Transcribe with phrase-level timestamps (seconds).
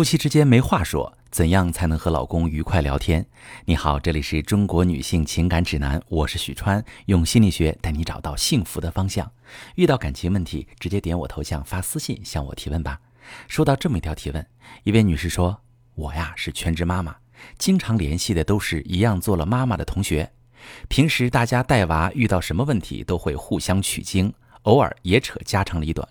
[0.00, 3.26] 夫妻之间没话说，怎样才能和老公愉快聊天？
[3.66, 9.30] 你好，这里是中国女性情感指南，我是许川，用心理学带你找到幸福的方向。
[9.74, 12.98] 遇到感情问题，直接点我头像发私信向我提问吧。
[13.46, 14.46] 收到这么一条提问，
[14.84, 15.60] 一位女士说
[15.94, 17.14] ：“我呀是全职妈妈，
[17.58, 20.32] 经常联系的都是一样做了妈妈的同学，
[20.88, 24.32] 平时大家带娃遇到什么问题都会互相取经，
[24.62, 26.08] 偶尔也扯家长里短。”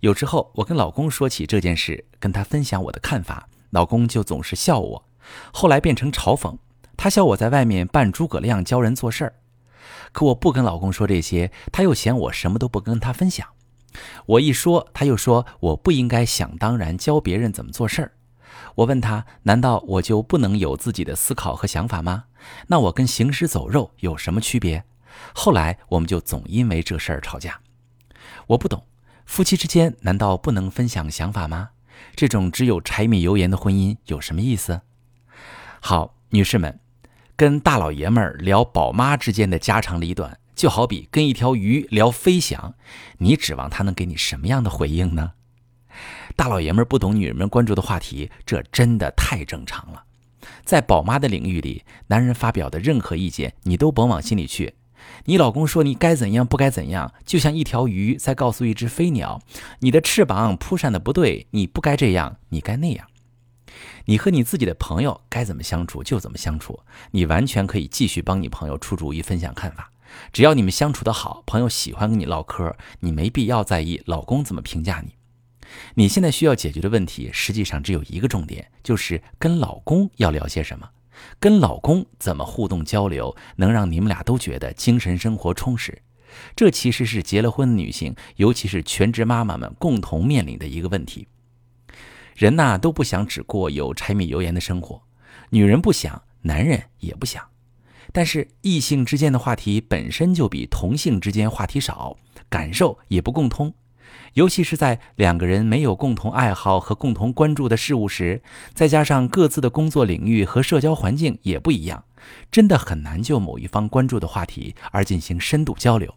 [0.00, 5.04] 有时候我跟老公说起这件事，跟他分享我的看法，老公就总是笑我。
[5.52, 6.56] 后来变成嘲讽，
[6.96, 9.34] 他笑我在外面扮诸葛亮教人做事儿。
[10.12, 13.46] 可我不跟老公说这些，他又嫌我什么都不跟他分享。
[14.26, 18.12] 我一说，他又说我不应该想当然教别人怎么做事儿。
[18.74, 22.24] 我问他，难道我就不能有自己的思考和想法吗？
[22.68, 24.84] 那我跟行尸走肉有什么区别？
[25.34, 27.60] 后来我们就总因为这事儿吵架。
[28.46, 28.82] 我不懂。
[29.30, 31.68] 夫妻之间难道不能分享想法吗？
[32.16, 34.80] 这种只有柴米油盐的婚姻有什么意思？
[35.80, 36.80] 好，女士们，
[37.36, 42.74] 跟大老爷们儿聊宝妈之间的家长里短，就好比跟一条鱼聊飞翔，
[43.18, 45.34] 你指望他能给你什么样的回应呢？
[46.34, 50.02] 大老爷们儿不懂女人们关注的话题，这真的太正常了。
[50.64, 54.74] 在宝妈的领域里，男人发表的任何意见，你都甭往心里去。
[55.24, 59.40] 你老公说你该怎样不该怎样，就像一条鱼在告诉一只飞鸟
[59.80, 63.06] ：“你的翅膀扑扇的不对，你不该这样，你该那样。”
[64.06, 66.80] 你和你自己的朋友该怎么相处就怎么相处，
[67.12, 69.92] 你完全可以继续帮你朋友出主意、分享看法。
[70.32, 75.14] 只要你们相处的好，朋友喜欢跟你唠嗑，你没必要在意老公怎么评价你。
[75.94, 80.88] 你现在需要解决的问题，实际上只有一个重点，就是跟老公要聊些什么。
[81.38, 86.02] 跟老公怎么互动交流，能让你们俩都觉得精神生活充实？
[86.54, 91.26] 这其实是结了婚的女性，尤其是全职妈妈们共同面临的一个问题。
[92.36, 95.02] 人呐都不想只过有柴米油盐的生活，
[95.50, 97.44] 女人不想，男人也不想。
[98.12, 102.16] 但是异性之间的话题本身就比同性之间话题少，
[102.48, 103.74] 感受也不共通。
[104.34, 108.42] 尤其是在两个人没有共同爱好和共同关注的事物时，
[108.74, 112.04] 再加上各自的工作领域和社交环境也不一样，
[112.50, 116.14] 真的很难就某一方关注的话题而进行深度交流。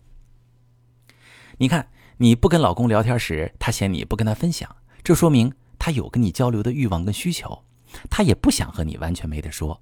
[1.57, 1.87] 你看，
[2.17, 7.63] 你不跟老公聊天时，他嫌你不跟他分享，这说明他有跟你交流的欲望跟需求，
[8.09, 9.81] 他也不想和你完全没得说。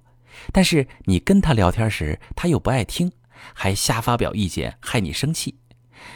[0.52, 3.12] 但是你跟他聊天时，他又不爱听，
[3.54, 5.58] 还瞎发表意见，害你生气。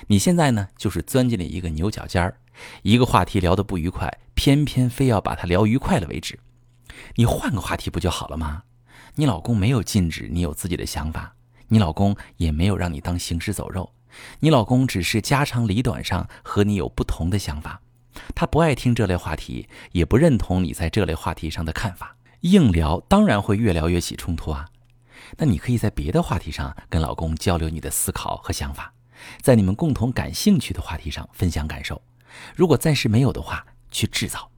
[0.08, 2.38] 你现在呢，就是钻进了一个牛角尖儿，
[2.82, 6.38] 一个话题聊得不愉快，偏偏非要把它聊愉快了为止。
[7.16, 8.62] 你换个话题不就好了吗？
[9.16, 11.34] 你老公没有禁止你有自己的想法，
[11.68, 13.92] 你老公也没有让你当行尸走肉，
[14.40, 17.80] 你老公只是家长里短上和你有不同的想法，
[18.34, 24.68] 他不爱听这类话题，也不认同你在这类话题上的看法，硬聊当然会越聊越起冲突啊。
[25.38, 28.92] 那你可以在别的话题上跟老公交流你的思考和想法。
[29.40, 32.00] 在你们共同感兴趣的话题上分享感受，
[32.54, 34.50] 如果暂时没有的话，去制造，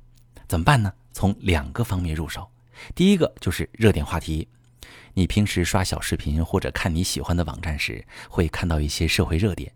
[0.47, 0.93] 怎么办呢？
[1.13, 2.49] 从两个方面入手。
[2.95, 4.49] 第一个就是热点话题。
[5.15, 9.73] 你平时刷小视频或者看你喜欢的网站时，会看到一些社会热点。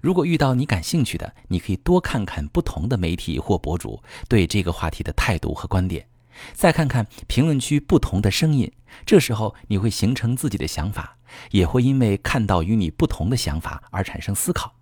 [0.00, 6.06] 如果遇到你感兴趣的，你可以多看看不同的媒体或博主对这个话题的态度和观点。
[6.52, 8.70] 再看看评论区不同的声音，
[9.04, 11.15] 这时候你会形成自己的想法，
[11.50, 14.74] 也会因为看到与你不同的想法而产生思考。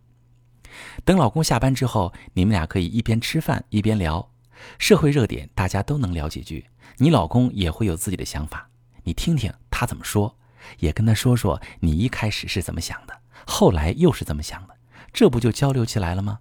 [1.05, 4.31] 等老公下班之后，你们俩可以一边吃饭一边聊
[4.79, 6.67] 社会热点，大家都能聊几句。
[6.97, 8.69] 你老公也会有自己的想法，
[9.05, 10.37] 你听听他怎么说，
[10.79, 14.77] 也跟他说说你一开始是怎么想的，后来又是怎么想的，
[15.13, 16.41] 这不就交流起来了吗？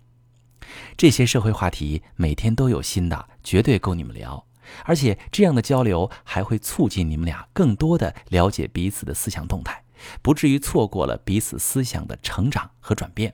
[0.97, 4.45] 这些社会话题每天都有新的，绝对够你们聊。
[4.85, 9.82] 而且这样的交流还会促进你们俩更多的了解彼此的思想动态，
[10.21, 13.33] 不至于错过了彼此思想的成长和转变。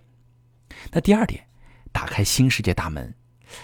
[0.91, 1.47] 那第二点，
[1.91, 3.13] 打开新世界大门。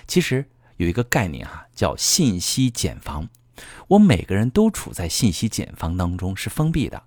[0.08, 3.30] 其实有一个概念哈，叫信息茧房。
[3.88, 7.04] 我每个人都处在信息茧房当中，是封闭的。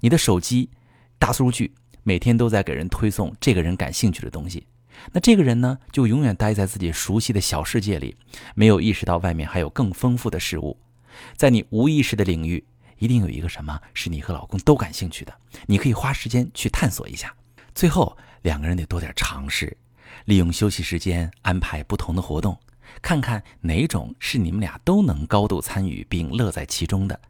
[0.00, 0.70] 你的手机
[1.18, 4.66] 大数据每天都在给人推送这个人感兴趣的东西。
[5.12, 8.16] 那这个人呢，就永远待在自己熟悉的小世界里，
[8.54, 10.78] 没有意识到外面还有更丰富的事物。
[11.36, 12.64] 在你无意识的领域，
[13.02, 15.34] 一定有一个什么是你和老公都感兴趣的，
[15.66, 17.34] 你可以花时间去探索一下。
[17.74, 19.76] 最后，两个人得多点尝试，
[20.26, 22.56] 利用休息时间安排不同的活动，
[23.02, 27.20] 看看哪种是你们俩都能高度参与并乐在其中的。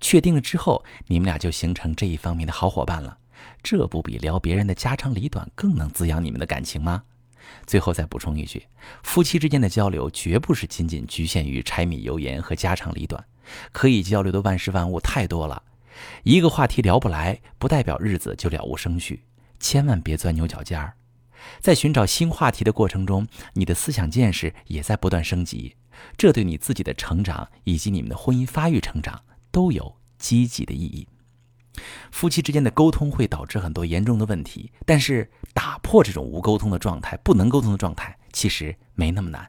[0.00, 3.16] 确定了之后，你们俩就形成这一方面的好伙伴了。
[3.62, 7.00] 这不比聊别人的家长里短更能滋养你们的感情吗？
[7.64, 8.66] 最后再补充一句，
[9.04, 13.24] 夫妻之间的交流绝不是仅仅局限于柴米油盐和家长里短，
[13.72, 15.62] 可以交流的万事万物太多了。
[16.22, 19.24] 一个话题聊不来，不代表日子就了无生趣。
[19.60, 20.94] 千万别钻牛角尖儿，
[21.60, 25.76] 在寻找新话题的过程中，你的思想见识也在不断升级，
[26.16, 29.22] 这对你自己的成长以及你们的婚姻发育成长
[29.52, 31.06] 都有积极的意义。
[32.10, 39.48] 夫妻之间的沟通会导致很多严重的问题，但是打破这种无沟通的状态、不能沟通的状态，其实没那么难。